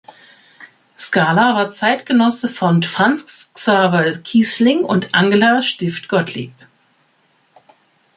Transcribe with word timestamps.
Skala 0.97 1.53
war 1.53 1.69
Zeitgenosse 1.69 2.49
von 2.49 2.81
Franz 2.81 3.51
Xaver 3.53 4.17
Kießling 4.17 4.83
und 4.83 5.13
Angela 5.13 5.61
Stifft-Gottlieb. 5.61 6.53